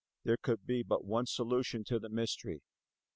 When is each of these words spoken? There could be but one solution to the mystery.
There 0.23 0.37
could 0.37 0.65
be 0.65 0.81
but 0.81 1.05
one 1.05 1.27
solution 1.27 1.83
to 1.83 1.99
the 1.99 2.09
mystery. 2.09 2.63